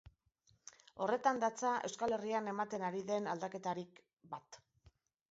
[1.05, 4.01] Horretan datza Euskal Herrian ematen ari den aldaketarik
[4.33, 4.59] bat.